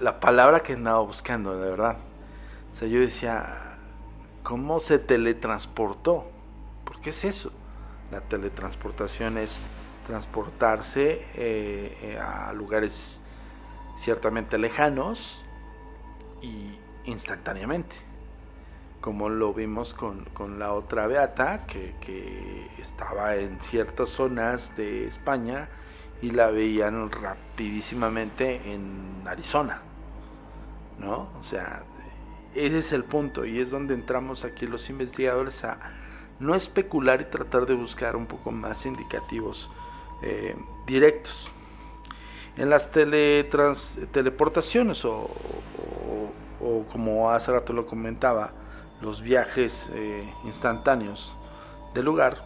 [0.00, 1.98] la palabra que andaba buscando, de verdad.
[2.72, 3.65] O sea, yo decía,
[4.46, 6.24] ¿cómo se teletransportó?
[6.84, 7.50] ¿Por qué es eso?
[8.12, 9.66] La teletransportación es
[10.06, 13.20] transportarse eh, eh, a lugares
[13.96, 15.44] ciertamente lejanos
[16.40, 17.96] y instantáneamente
[19.00, 20.24] como lo vimos con,
[20.58, 25.68] la otra beata, que, estaba en ciertas zonas de España
[26.22, 29.80] y la veían rapidísimamente en Arizona,
[30.98, 31.28] ¿no?
[31.38, 31.84] O sea,
[32.56, 35.78] ese es el punto y es donde entramos aquí los investigadores a
[36.38, 39.70] no especular y tratar de buscar un poco más indicativos
[40.22, 40.54] eh,
[40.86, 41.50] directos.
[42.56, 45.28] En las teleportaciones o,
[46.90, 48.52] como hace rato lo comentaba,
[49.02, 51.34] los viajes eh, instantáneos
[51.94, 52.38] del lugar,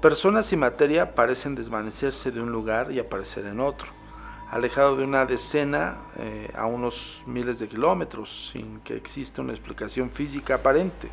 [0.00, 3.88] personas y materia parecen desvanecerse de un lugar y aparecer en otro,
[4.52, 10.10] alejado de una decena eh, a unos miles de kilómetros, sin que exista una explicación
[10.10, 11.08] física aparente.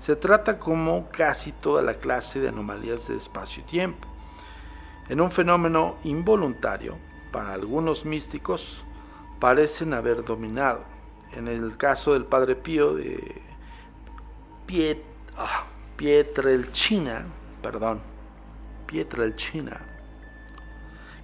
[0.00, 4.08] Se trata como casi toda la clase de anomalías de espacio y tiempo.
[5.10, 6.96] En un fenómeno involuntario,
[7.30, 8.82] para algunos místicos,
[9.38, 10.82] parecen haber dominado.
[11.36, 13.42] En el caso del Padre Pío de
[14.64, 15.02] Piet,
[15.36, 15.66] ah,
[15.96, 17.26] Pietrelcina,
[17.60, 18.00] perdón,
[18.86, 19.91] Pietrelcina,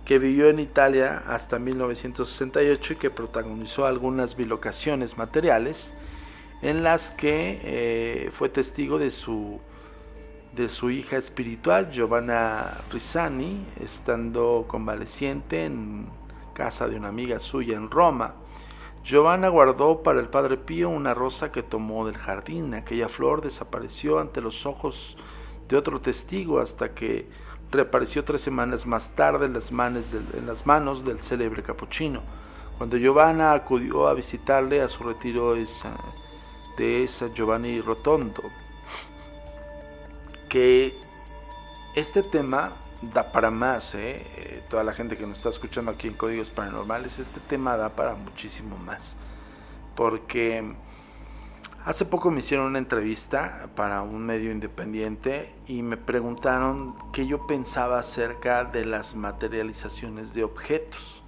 [0.08, 5.92] que vivió en Italia hasta 1968 y que protagonizó algunas bilocaciones materiales
[6.62, 9.60] en las que eh, fue testigo de su
[10.52, 16.06] de su hija espiritual, Giovanna Risani, estando convaleciente en
[16.54, 18.32] casa de una amiga suya en Roma.
[19.04, 22.72] Giovanna guardó para el Padre Pío una rosa que tomó del jardín.
[22.72, 25.18] Aquella flor desapareció ante los ojos
[25.68, 27.28] de otro testigo hasta que
[27.70, 32.22] reapareció tres semanas más tarde en las, manos del, en las manos del célebre capuchino.
[32.78, 38.44] Cuando Giovanna acudió a visitarle a su retiro de esa Giovanni Rotondo,
[40.48, 40.94] que
[41.94, 44.24] este tema da para más, ¿eh?
[44.36, 44.62] ¿eh?
[44.68, 48.14] toda la gente que nos está escuchando aquí en Códigos Paranormales, este tema da para
[48.14, 49.16] muchísimo más.
[49.94, 50.74] Porque
[51.88, 57.46] hace poco me hicieron una entrevista para un medio independiente y me preguntaron qué yo
[57.46, 61.22] pensaba acerca de las materializaciones de objetos,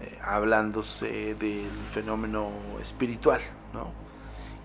[0.00, 2.50] eh, hablándose del fenómeno
[2.82, 3.40] espiritual,
[3.72, 3.92] ¿no?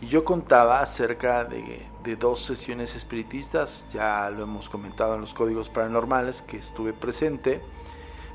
[0.01, 1.85] Y yo contaba acerca de,
[2.19, 7.61] dos sesiones espiritistas, ya lo hemos comentado en los códigos paranormales, que estuve presente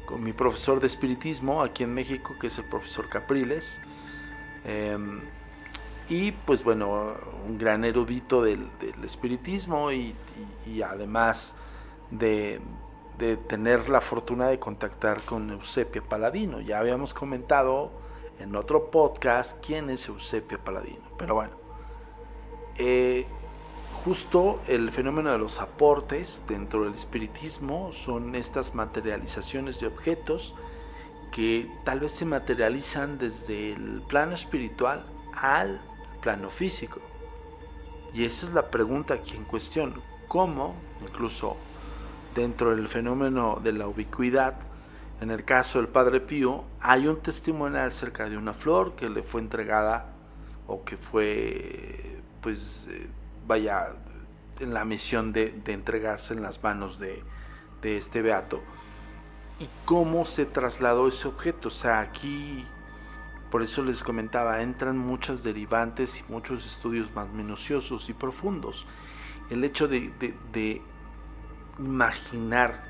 [0.07, 3.81] con mi profesor de espiritismo aquí en México, que es el profesor Capriles.
[4.65, 5.21] Em,
[6.09, 7.15] y pues bueno,
[7.47, 8.69] un gran erudito del,
[9.05, 10.15] espiritismo y,
[10.83, 11.55] además
[12.11, 12.61] de,
[13.49, 16.61] tener la fortuna de contactar con Eusepia Paladino.
[16.61, 17.91] Ya habíamos comentado
[18.39, 21.03] en otro podcast quién es Eusepia Paladino.
[21.19, 21.57] Pero bueno,
[22.77, 23.27] eh,
[24.05, 30.55] justo el fenómeno de los aportes dentro del espiritismo son estas materializaciones de objetos
[31.33, 35.05] que tal vez se materializan desde el plano espiritual
[35.35, 35.81] al
[36.21, 37.01] plano físico.
[38.15, 39.95] Y esa es la pregunta aquí en cuestión.
[40.29, 41.57] ¿Cómo, incluso
[42.35, 44.55] dentro del fenómeno de la ubicuidad,
[45.21, 49.23] en el caso del Padre Pío, hay un testimonio acerca de una flor que le
[49.23, 50.13] fue entregada
[50.67, 53.09] o que fue, pues, eh,
[53.47, 53.89] vaya,
[54.61, 57.23] en la misión de, entregarse en las manos de,
[57.83, 58.61] de este beato.
[59.59, 61.69] ¿Y cómo se trasladó ese objeto?
[61.69, 62.65] O sea, aquí,
[63.51, 68.87] por eso les comentaba, entran muchas derivantes y muchos estudios más minuciosos y profundos.
[69.49, 70.83] El hecho de,
[71.79, 72.85] imaginar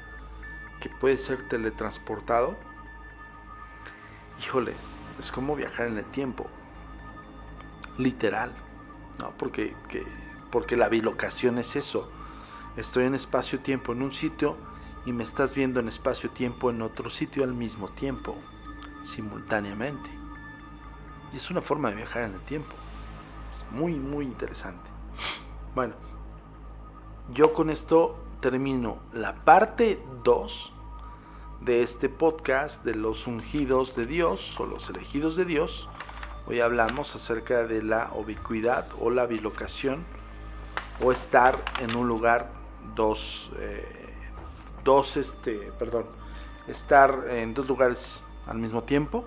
[0.81, 2.57] que puede ser teletransportado,
[4.41, 4.75] híjole,
[5.21, 6.47] es como viajar en el tiempo,
[7.97, 8.51] literal,
[9.19, 9.31] ¿no?
[9.39, 9.75] Porque,
[10.51, 12.11] porque la bilocación es eso.
[12.77, 14.57] Estoy en espacio-tiempo en un sitio
[15.07, 18.37] y me estás viendo en espacio-tiempo en otro sitio al mismo tiempo,
[19.03, 20.18] simultáneamente.
[21.33, 22.72] Y es una forma de viajar en el tiempo.
[23.53, 24.91] Es muy, muy interesante.
[25.74, 25.95] Bueno,
[27.33, 30.72] yo con esto termino la parte 2
[31.61, 35.89] de este podcast de los ungidos de Dios o los elegidos de Dios.
[36.47, 40.05] Hoy hablamos acerca de la ubicuidad o la bilocación
[41.03, 42.51] o estar en un lugar
[42.95, 44.14] dos, eh,
[44.85, 46.07] dos este, perdón,
[46.66, 49.26] estar en dos lugares al mismo tiempo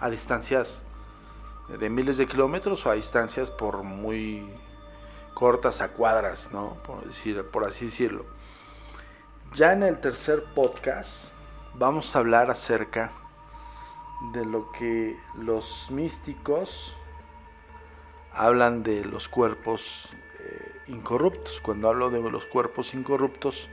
[0.00, 0.82] a distancias
[1.68, 4.50] de miles de kilómetros o a distancias por muy
[5.34, 6.74] cortas a cuadras, ¿no?
[6.86, 8.24] Por, decir, por así decirlo.
[9.54, 11.32] Ya en el tercer podcast
[11.74, 13.10] vamos a hablar acerca
[14.32, 16.94] de lo que los místicos
[18.32, 21.60] hablan de los cuerpos eh, incorruptos.
[21.60, 23.68] Cuando hablo de los cuerpos incorruptos,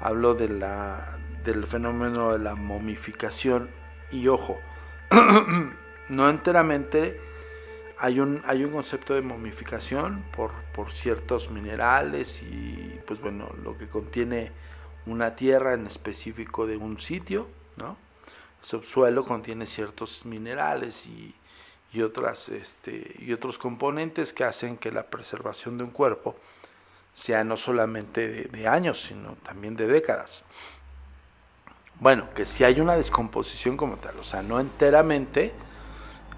[0.00, 3.70] hablo del fenómeno de la momificación
[4.10, 4.58] y ojo,
[6.08, 7.20] no enteramente
[7.98, 13.78] hay un, hay un concepto de momificación por, por ciertos minerales y pues bueno, lo
[13.78, 14.52] que contiene
[15.06, 17.96] una tierra en específico de un sitio, ¿no?
[18.60, 21.34] El subsuelo contiene ciertos minerales y,
[21.92, 26.36] y, otras, este, y otros componentes que hacen que la preservación de un cuerpo
[27.12, 30.44] sea no solamente de, años, sino también de décadas.
[32.00, 35.52] Bueno, que si hay una descomposición como tal, o sea, no enteramente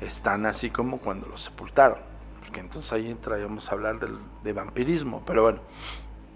[0.00, 1.98] están así como cuando los sepultaron,
[2.40, 5.60] porque entonces ahí entraríamos a hablar de vampirismo, pero bueno,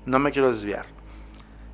[0.07, 0.87] no me quiero desviar.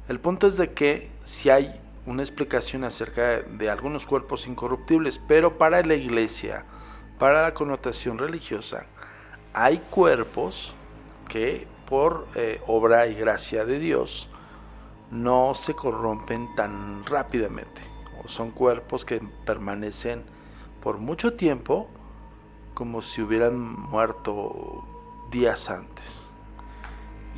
[0.08, 5.58] El punto es de que si hay una explicación acerca de, algunos cuerpos incorruptibles, pero
[5.58, 6.64] para la iglesia,
[7.18, 8.86] para la connotación religiosa,
[9.52, 10.74] hay cuerpos
[11.28, 14.28] que por eh, obra y gracia de Dios
[15.10, 17.80] no se corrompen tan rápidamente.
[18.24, 20.22] O son cuerpos que permanecen
[20.82, 21.88] por mucho tiempo
[22.74, 24.84] como si hubieran muerto
[25.30, 26.28] días antes.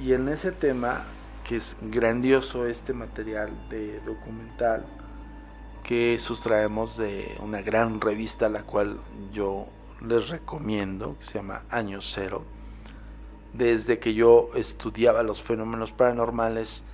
[0.01, 1.05] Y en ese tema
[1.45, 4.85] que es grandioso este material de documental
[5.83, 8.99] que sustraemos de una gran revista la cual
[9.33, 9.67] yo
[10.07, 12.45] les recomiendo, que se llama Año Cero.
[13.55, 16.85] Desde que yo estudiaba los fenómenos paranormales,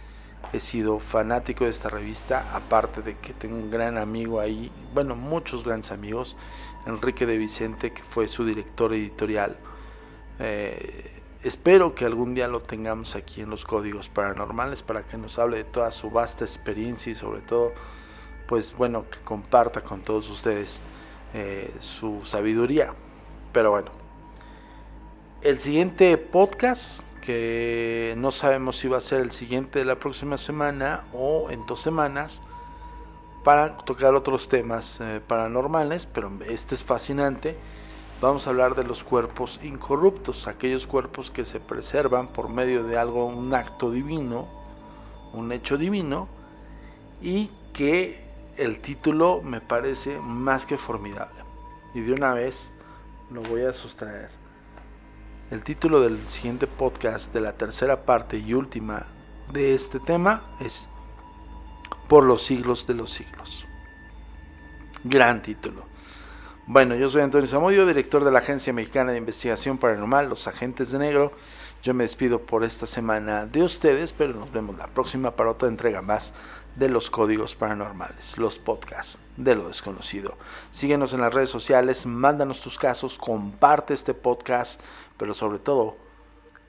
[0.53, 5.17] he sido fanático de esta revista, aparte de que tengo un gran amigo ahí, bueno,
[5.17, 6.37] muchos grandes amigos,
[6.87, 9.57] Enrique de Vicente, que fue su director editorial.
[10.39, 15.39] Eh, espero que algún día lo tengamos aquí en los códigos paranormales para que nos
[15.39, 17.73] hable de toda su vasta experiencia y sobre todo,
[18.47, 20.81] pues bueno, que comparta con todos ustedes
[21.33, 22.93] eh, su sabiduría.
[23.53, 23.91] Pero bueno,
[25.43, 30.37] el siguiente podcast, que no sabemos si va a ser el siguiente de la próxima
[30.37, 32.43] semana o en dos semanas,
[33.45, 37.57] para tocar otros temas eh, paranormales, pero este es fascinante
[38.25, 42.97] vamos a hablar de los cuerpos incorruptos, aquellos cuerpos que se preservan por medio de
[42.97, 44.49] algo, un acto divino,
[45.35, 46.29] un hecho divino,
[47.21, 48.25] y que
[48.57, 51.39] el título me parece más que formidable.
[51.95, 52.71] Y de una vez
[53.31, 54.31] lo voy a sustraer.
[55.55, 59.07] El título del siguiente podcast, de la tercera parte y última
[59.53, 60.89] de este tema, es
[62.09, 63.65] Por los siglos de los siglos.
[65.05, 65.85] Gran título.
[66.67, 70.91] Bueno, yo soy Antonio Zamudio, director de la Agencia Mexicana de Investigación Paranormal, Los Agentes
[70.91, 71.31] de Negro.
[71.85, 75.69] Yo me despido por esta semana de ustedes, pero nos vemos la próxima para otra
[75.69, 76.35] entrega más
[76.75, 80.37] de los códigos paranormales, los podcasts de lo desconocido.
[80.71, 84.81] Síguenos en las redes sociales, mándanos tus casos, comparte este podcast,
[85.17, 85.97] pero sobre todo,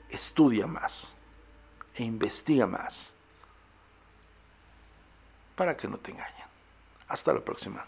[0.08, 1.14] estudia más
[1.94, 3.12] e investiga más
[5.54, 6.46] para que no te engañen.
[7.08, 7.84] Hasta la próxima.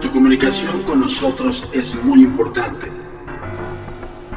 [0.00, 2.90] Tu comunicación con nosotros es muy importante.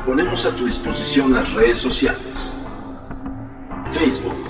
[0.06, 2.62] Ponemos a tu disposición las redes sociales.
[3.92, 4.50] Facebook,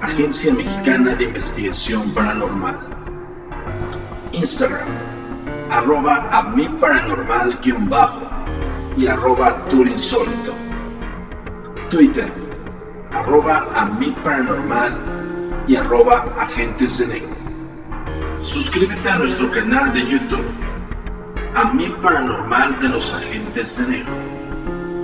[0.00, 2.78] Agencia Mexicana de Investigación Paranormal.
[4.32, 4.88] Instagram,
[5.70, 6.54] arroba a
[7.88, 8.33] bajo
[8.96, 10.52] y arroba turinsólito.
[11.90, 12.32] Twitter,
[13.12, 14.96] arroba a mi paranormal
[15.66, 17.34] y arroba agentes de negro.
[18.40, 20.46] Suscríbete a nuestro canal de YouTube,
[21.54, 24.12] a mi paranormal de los agentes de negro